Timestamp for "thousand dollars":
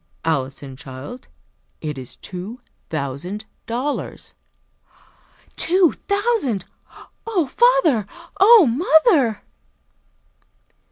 2.89-4.33